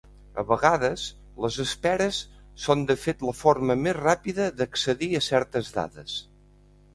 [0.41, 1.01] A vegades
[1.43, 2.21] les esperes
[2.63, 6.19] són de fet la forma més ràpida d'accedir a certes dades.